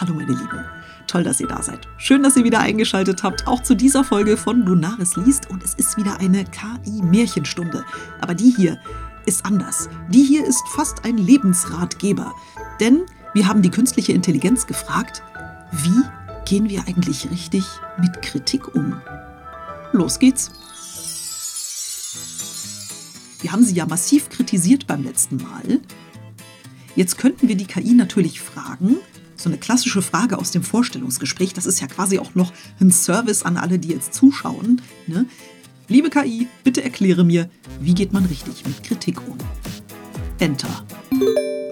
[0.00, 0.64] Hallo meine Lieben.
[1.06, 1.86] Toll, dass ihr da seid.
[1.98, 5.50] Schön, dass ihr wieder eingeschaltet habt, auch zu dieser Folge von Lunaris liest.
[5.50, 7.84] Und es ist wieder eine KI-Märchenstunde.
[8.18, 8.78] Aber die hier
[9.26, 9.90] ist anders.
[10.08, 12.34] Die hier ist fast ein Lebensratgeber.
[12.80, 13.02] Denn
[13.34, 15.22] wir haben die künstliche Intelligenz gefragt,
[15.70, 16.02] wie
[16.46, 17.66] gehen wir eigentlich richtig
[18.00, 19.02] mit Kritik um?
[19.92, 20.50] Los geht's.
[23.42, 25.80] Wir haben sie ja massiv kritisiert beim letzten Mal.
[26.96, 28.96] Jetzt könnten wir die KI natürlich fragen,
[29.40, 33.42] so eine klassische Frage aus dem Vorstellungsgespräch, das ist ja quasi auch noch ein Service
[33.42, 34.80] an alle, die jetzt zuschauen.
[35.06, 35.26] Ne?
[35.88, 37.50] Liebe KI, bitte erkläre mir,
[37.80, 39.36] wie geht man richtig mit Kritik um?
[40.38, 40.84] Enter.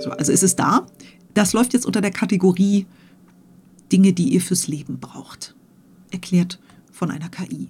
[0.03, 0.87] So, also ist es da.
[1.35, 2.87] Das läuft jetzt unter der Kategorie
[3.93, 5.55] Dinge, die ihr fürs Leben braucht.
[6.11, 6.59] Erklärt
[6.91, 7.69] von einer KI.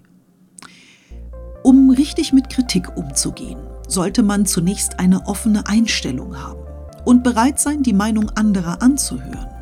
[1.62, 6.62] Um richtig mit Kritik umzugehen, sollte man zunächst eine offene Einstellung haben
[7.05, 9.58] und bereit sein, die Meinung anderer anzuhören.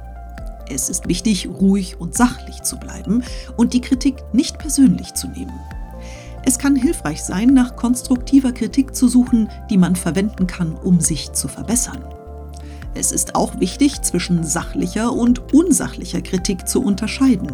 [0.68, 3.22] Es ist wichtig, ruhig und sachlich zu bleiben
[3.56, 5.58] und die Kritik nicht persönlich zu nehmen.
[6.44, 11.32] Es kann hilfreich sein, nach konstruktiver Kritik zu suchen, die man verwenden kann, um sich
[11.32, 12.04] zu verbessern.
[12.94, 17.52] Es ist auch wichtig, zwischen sachlicher und unsachlicher Kritik zu unterscheiden.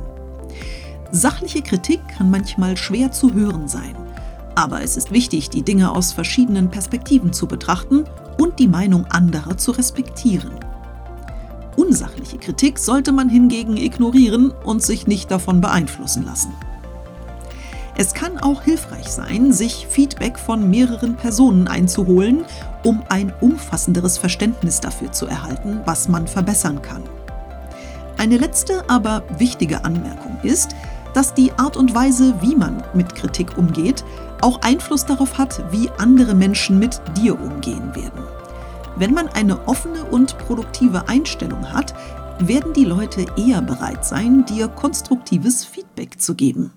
[1.10, 3.96] Sachliche Kritik kann manchmal schwer zu hören sein,
[4.54, 8.04] aber es ist wichtig, die Dinge aus verschiedenen Perspektiven zu betrachten
[8.38, 10.61] und die Meinung anderer zu respektieren.
[11.76, 16.52] Unsachliche Kritik sollte man hingegen ignorieren und sich nicht davon beeinflussen lassen.
[17.94, 22.44] Es kann auch hilfreich sein, sich Feedback von mehreren Personen einzuholen,
[22.84, 27.02] um ein umfassenderes Verständnis dafür zu erhalten, was man verbessern kann.
[28.16, 30.74] Eine letzte, aber wichtige Anmerkung ist,
[31.12, 34.04] dass die Art und Weise, wie man mit Kritik umgeht,
[34.40, 38.22] auch Einfluss darauf hat, wie andere Menschen mit dir umgehen werden.
[38.96, 41.94] Wenn man eine offene und produktive Einstellung hat,
[42.38, 46.72] werden die Leute eher bereit sein, dir konstruktives Feedback zu geben.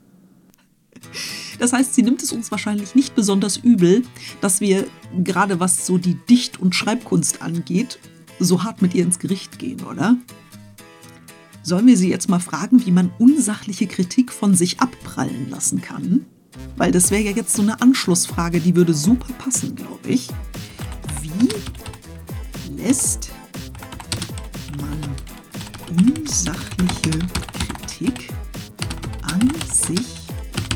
[1.59, 4.03] Das heißt, sie nimmt es uns wahrscheinlich nicht besonders übel,
[4.41, 4.87] dass wir,
[5.23, 7.99] gerade was so die Dicht- und Schreibkunst angeht,
[8.39, 10.17] so hart mit ihr ins Gericht gehen, oder?
[11.63, 16.25] Sollen wir sie jetzt mal fragen, wie man unsachliche Kritik von sich abprallen lassen kann?
[16.77, 20.27] Weil das wäre ja jetzt so eine Anschlussfrage, die würde super passen, glaube ich.
[21.21, 21.49] Wie
[22.85, 23.31] lässt
[24.77, 25.01] man
[25.97, 27.19] unsachliche
[27.67, 28.31] Kritik
[29.23, 30.05] an sich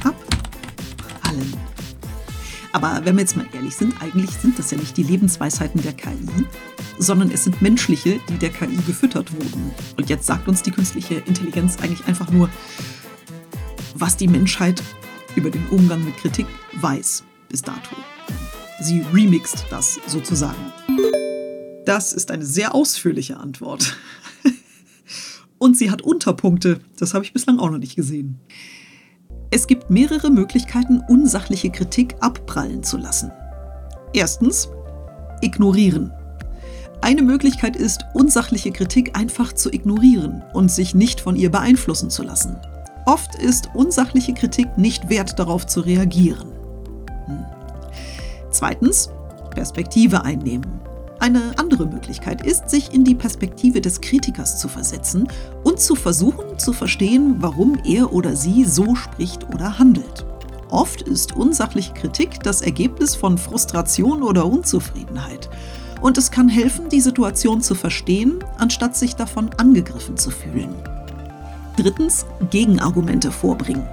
[0.03, 1.53] abprallen.
[2.71, 5.93] Aber wenn wir jetzt mal ehrlich sind, eigentlich sind das ja nicht die Lebensweisheiten der
[5.93, 6.27] KI,
[6.97, 9.71] sondern es sind menschliche, die der KI gefüttert wurden.
[9.95, 12.49] Und jetzt sagt uns die künstliche Intelligenz eigentlich einfach nur,
[13.93, 14.81] was die Menschheit
[15.35, 17.95] über den Umgang mit Kritik weiß bis dato.
[18.81, 20.73] Sie remixt das sozusagen.
[21.85, 23.97] Das ist eine sehr ausführliche Antwort.
[25.57, 26.79] Und sie hat Unterpunkte.
[26.97, 28.40] Das habe ich bislang auch noch nicht gesehen.
[29.51, 33.31] Es gibt mehrere Möglichkeiten, unsachliche Kritik abprallen zu lassen.
[34.13, 34.69] Erstens,
[35.41, 36.12] ignorieren.
[37.01, 42.23] Eine Möglichkeit ist, unsachliche Kritik einfach zu ignorieren und sich nicht von ihr beeinflussen zu
[42.23, 42.57] lassen.
[43.06, 46.51] Oft ist unsachliche Kritik nicht wert, darauf zu reagieren.
[47.25, 47.45] Hm.
[48.51, 49.09] Zweitens,
[49.50, 50.88] Perspektive einnehmen.
[51.19, 55.28] Eine andere Möglichkeit ist, sich in die Perspektive des Kritikers zu versetzen
[55.63, 60.25] und zu versuchen zu verstehen, warum er oder sie so spricht oder handelt.
[60.69, 65.50] Oft ist unsachliche Kritik das Ergebnis von Frustration oder Unzufriedenheit.
[66.00, 70.74] Und es kann helfen, die Situation zu verstehen, anstatt sich davon angegriffen zu fühlen.
[71.75, 73.88] Drittens, Gegenargumente vorbringen.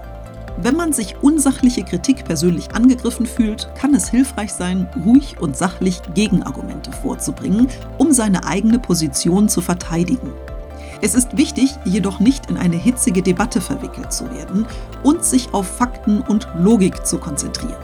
[0.59, 6.00] Wenn man sich unsachliche Kritik persönlich angegriffen fühlt, kann es hilfreich sein, ruhig und sachlich
[6.15, 7.69] Gegenargumente vorzubringen,
[7.99, 10.33] um seine eigene Position zu verteidigen.
[11.03, 14.66] Es ist wichtig, jedoch nicht in eine hitzige Debatte verwickelt zu werden
[15.03, 17.83] und sich auf Fakten und Logik zu konzentrieren.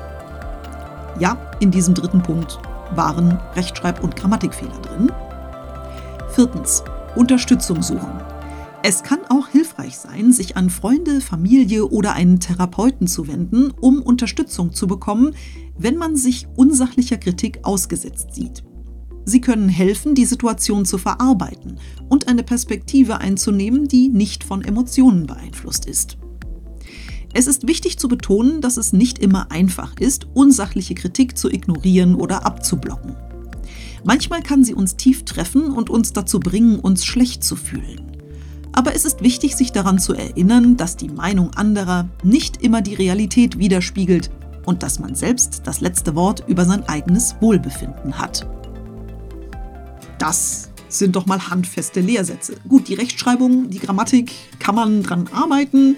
[1.19, 2.59] Ja, in diesem dritten Punkt
[2.95, 5.13] waren Rechtschreib- und Grammatikfehler drin.
[6.31, 6.83] Viertens,
[7.17, 8.23] Unterstützung suchen.
[8.85, 14.03] Es kann auch hilfreich sein, sich an Freunde, Familie oder einen Therapeuten zu wenden, um
[14.03, 15.37] Unterstützung zu bekommen,
[15.79, 18.65] wenn man sich unsachlicher Kritik ausgesetzt sieht.
[19.25, 25.29] Sie können helfen, die Situation zu verarbeiten und eine Perspektive einzunehmen, die nicht von Emotionen
[25.29, 26.19] beeinflusst ist.
[27.33, 32.17] Es ist wichtig zu betonen, dass es nicht immer einfach ist, unsachliche Kritik zu ignorieren
[32.17, 33.15] oder abzublocken.
[34.05, 38.02] Manchmal kann sie uns tief treffen und uns dazu bringen, uns schlecht zu fühlen.
[38.73, 42.95] Aber es ist wichtig, sich daran zu erinnern, dass die Meinung anderer nicht immer die
[42.95, 44.31] Realität widerspiegelt
[44.65, 48.47] und dass man selbst das letzte Wort über sein eigenes Wohlbefinden hat.
[50.19, 52.55] Das sind doch mal handfeste Lehrsätze.
[52.69, 55.97] Gut, die Rechtschreibung, die Grammatik kann man dran arbeiten.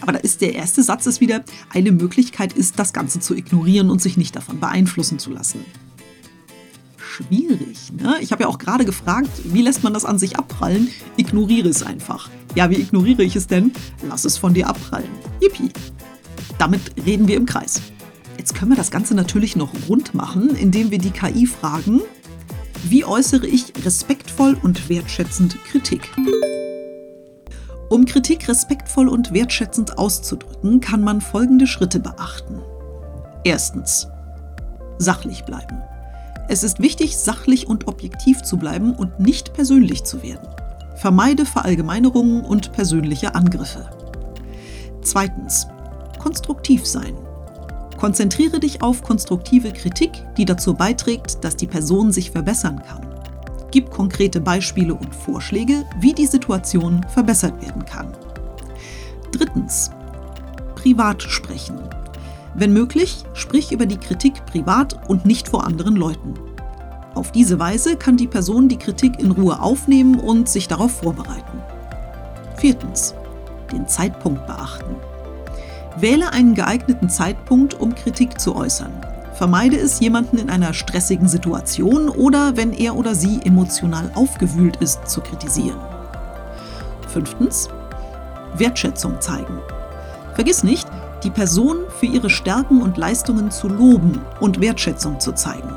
[0.00, 3.90] Aber da ist der erste Satz ist wieder, eine Möglichkeit ist, das Ganze zu ignorieren
[3.90, 5.64] und sich nicht davon beeinflussen zu lassen.
[7.14, 8.16] Schwierig, ne?
[8.20, 10.88] Ich habe ja auch gerade gefragt, wie lässt man das an sich abprallen?
[11.16, 12.28] Ignoriere es einfach.
[12.56, 13.72] Ja, wie ignoriere ich es denn?
[14.08, 15.10] Lass es von dir abprallen.
[15.40, 15.70] Yippie.
[16.58, 17.80] Damit reden wir im Kreis.
[18.36, 22.00] Jetzt können wir das Ganze natürlich noch rund machen, indem wir die KI fragen,
[22.88, 26.10] wie äußere ich respektvoll und wertschätzend Kritik?
[27.90, 32.60] Um Kritik respektvoll und wertschätzend auszudrücken, kann man folgende Schritte beachten.
[33.44, 34.08] Erstens.
[34.98, 35.80] Sachlich bleiben.
[36.48, 40.48] Es ist wichtig, sachlich und objektiv zu bleiben und nicht persönlich zu werden.
[40.96, 43.88] Vermeide Verallgemeinerungen und persönliche Angriffe.
[45.02, 45.66] Zweitens.
[46.18, 47.14] Konstruktiv sein.
[47.98, 53.06] Konzentriere dich auf konstruktive Kritik, die dazu beiträgt, dass die Person sich verbessern kann.
[53.70, 58.16] Gib konkrete Beispiele und Vorschläge, wie die Situation verbessert werden kann.
[59.32, 59.90] Drittens.
[60.76, 61.78] Privat sprechen.
[62.54, 66.34] Wenn möglich, sprich über die Kritik privat und nicht vor anderen Leuten.
[67.14, 71.62] Auf diese Weise kann die Person die Kritik in Ruhe aufnehmen und sich darauf vorbereiten.
[72.56, 73.14] Viertens.
[73.72, 74.94] Den Zeitpunkt beachten.
[75.96, 78.92] Wähle einen geeigneten Zeitpunkt, um Kritik zu äußern.
[79.34, 85.08] Vermeide es, jemanden in einer stressigen Situation oder wenn er oder sie emotional aufgewühlt ist,
[85.08, 85.78] zu kritisieren.
[87.08, 87.68] Fünftens.
[88.56, 89.58] Wertschätzung zeigen.
[90.34, 90.86] Vergiss nicht,
[91.24, 95.70] die Person für ihre Stärken und Leistungen zu loben und Wertschätzung zu zeigen.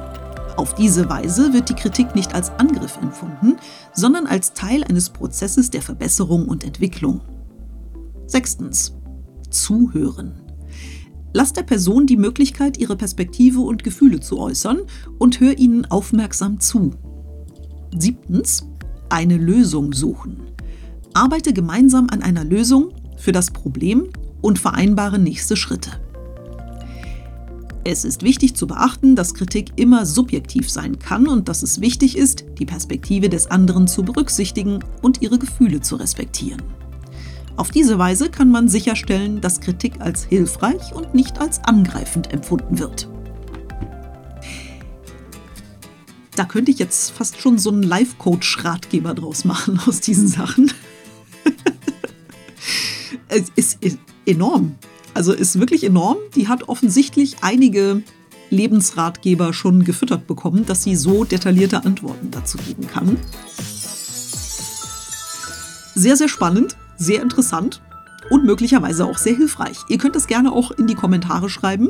[0.57, 3.55] Auf diese Weise wird die Kritik nicht als Angriff empfunden,
[3.93, 7.21] sondern als Teil eines Prozesses der Verbesserung und Entwicklung.
[8.25, 8.93] Sechstens.
[9.49, 10.41] Zuhören.
[11.31, 14.79] Lass der Person die Möglichkeit, ihre Perspektive und Gefühle zu äußern
[15.19, 16.91] und hör ihnen aufmerksam zu.
[17.97, 18.65] Siebtens.
[19.09, 20.41] Eine Lösung suchen.
[21.13, 24.09] Arbeite gemeinsam an einer Lösung für das Problem
[24.41, 25.91] und vereinbare nächste Schritte.
[27.89, 32.17] Es ist wichtig zu beachten, dass Kritik immer subjektiv sein kann und dass es wichtig
[32.17, 36.61] ist, die Perspektive des anderen zu berücksichtigen und ihre Gefühle zu respektieren.
[37.55, 42.77] Auf diese Weise kann man sicherstellen, dass Kritik als hilfreich und nicht als angreifend empfunden
[42.77, 43.07] wird.
[46.35, 50.71] Da könnte ich jetzt fast schon so einen Life-Coach-Ratgeber draus machen aus diesen Sachen.
[53.29, 53.79] es ist
[54.27, 54.75] enorm.
[55.13, 56.17] Also ist wirklich enorm.
[56.35, 58.03] Die hat offensichtlich einige
[58.49, 63.17] Lebensratgeber schon gefüttert bekommen, dass sie so detaillierte Antworten dazu geben kann.
[65.95, 67.81] Sehr, sehr spannend sehr interessant
[68.29, 69.77] und möglicherweise auch sehr hilfreich.
[69.87, 71.89] Ihr könnt es gerne auch in die Kommentare schreiben.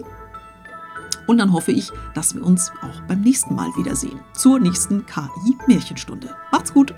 [1.26, 4.20] Und dann hoffe ich, dass wir uns auch beim nächsten Mal wiedersehen.
[4.34, 6.30] Zur nächsten KI-Märchenstunde.
[6.52, 6.94] Macht's gut!